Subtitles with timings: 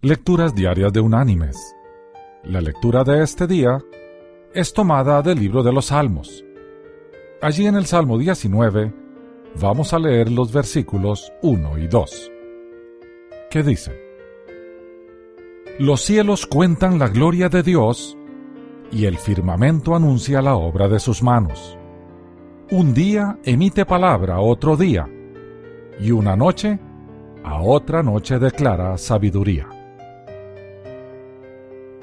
[0.00, 1.74] Lecturas Diarias de Unánimes.
[2.44, 3.82] La lectura de este día
[4.54, 6.44] es tomada del libro de los Salmos.
[7.42, 8.94] Allí en el Salmo 19
[9.60, 12.32] vamos a leer los versículos 1 y 2,
[13.50, 13.94] que dicen,
[15.80, 18.16] Los cielos cuentan la gloria de Dios
[18.92, 21.76] y el firmamento anuncia la obra de sus manos.
[22.70, 25.08] Un día emite palabra a otro día,
[25.98, 26.78] y una noche
[27.42, 29.66] a otra noche declara sabiduría.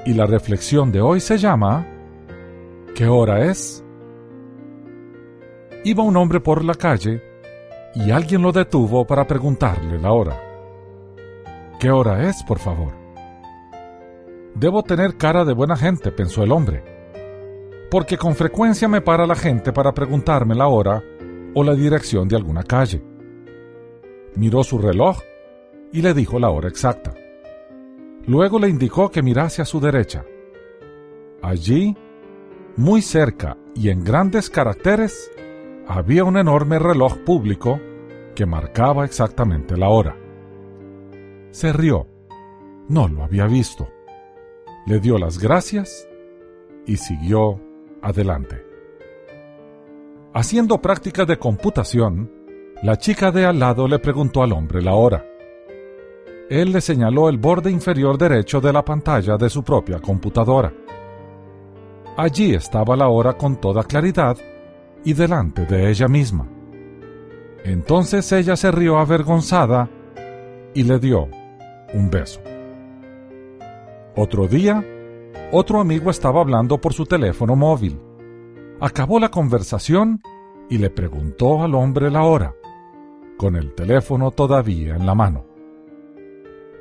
[0.05, 1.85] Y la reflexión de hoy se llama
[2.95, 3.83] ¿Qué hora es?
[5.83, 7.21] Iba un hombre por la calle
[7.95, 10.41] y alguien lo detuvo para preguntarle la hora.
[11.79, 12.93] ¿Qué hora es, por favor?
[14.53, 16.95] Debo tener cara de buena gente, pensó el hombre
[17.95, 21.01] porque con frecuencia me para la gente para preguntarme la hora
[21.53, 23.01] o la dirección de alguna calle.
[24.35, 25.19] Miró su reloj
[25.93, 27.13] y le dijo la hora exacta.
[28.27, 30.25] Luego le indicó que mirase a su derecha.
[31.41, 31.95] Allí,
[32.75, 35.31] muy cerca y en grandes caracteres,
[35.87, 37.79] había un enorme reloj público
[38.33, 40.15] que marcaba exactamente la hora.
[41.51, 42.07] Se rió.
[42.87, 43.87] No lo había visto.
[44.85, 46.07] Le dio las gracias
[46.85, 47.59] y siguió
[48.01, 48.63] adelante.
[50.33, 52.31] Haciendo prácticas de computación,
[52.83, 55.25] la chica de al lado le preguntó al hombre la hora.
[56.49, 60.71] Él le señaló el borde inferior derecho de la pantalla de su propia computadora.
[62.17, 64.37] Allí estaba la hora con toda claridad
[65.03, 66.47] y delante de ella misma.
[67.63, 69.89] Entonces ella se rió avergonzada
[70.75, 71.27] y le dio
[71.93, 72.41] un beso.
[74.15, 74.83] Otro día,
[75.51, 77.99] otro amigo estaba hablando por su teléfono móvil.
[78.79, 80.21] Acabó la conversación
[80.69, 82.53] y le preguntó al hombre la hora,
[83.35, 85.54] con el teléfono todavía en la mano.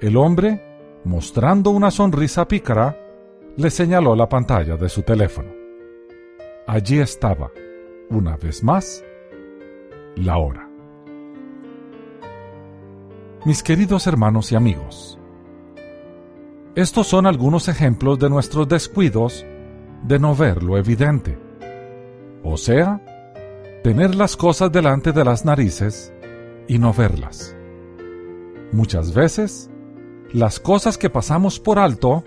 [0.00, 0.62] El hombre,
[1.04, 2.98] mostrando una sonrisa pícara,
[3.56, 5.50] le señaló la pantalla de su teléfono.
[6.66, 7.50] Allí estaba,
[8.10, 9.04] una vez más,
[10.16, 10.68] la hora.
[13.44, 15.18] Mis queridos hermanos y amigos,
[16.74, 19.46] estos son algunos ejemplos de nuestros descuidos
[20.02, 21.38] de no ver lo evidente.
[22.42, 23.00] O sea,
[23.84, 26.12] tener las cosas delante de las narices
[26.66, 27.56] y no verlas.
[28.72, 29.70] Muchas veces,
[30.34, 32.22] las cosas que pasamos por alto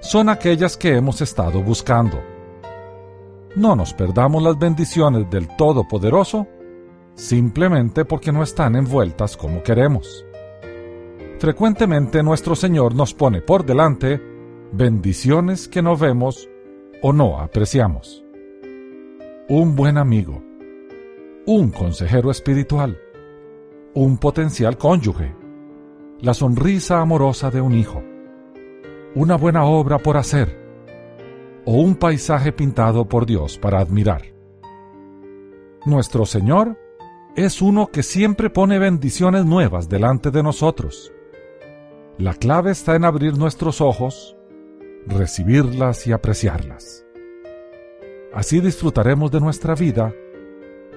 [0.00, 2.22] son aquellas que hemos estado buscando.
[3.56, 6.46] No nos perdamos las bendiciones del Todopoderoso
[7.14, 10.26] simplemente porque no están envueltas como queremos
[11.38, 14.20] frecuentemente nuestro Señor nos pone por delante
[14.72, 16.48] bendiciones que no vemos
[17.02, 18.24] o no apreciamos.
[19.48, 20.42] Un buen amigo,
[21.46, 22.98] un consejero espiritual,
[23.94, 25.34] un potencial cónyuge,
[26.20, 28.02] la sonrisa amorosa de un hijo,
[29.14, 30.64] una buena obra por hacer
[31.64, 34.22] o un paisaje pintado por Dios para admirar.
[35.84, 36.78] Nuestro Señor
[37.36, 41.12] es uno que siempre pone bendiciones nuevas delante de nosotros
[42.18, 44.38] la clave está en abrir nuestros ojos,
[45.06, 47.04] recibirlas y apreciarlas.
[48.32, 50.14] Así disfrutaremos de nuestra vida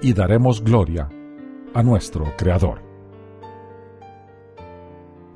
[0.00, 1.10] y daremos gloria
[1.74, 2.89] a nuestro Creador.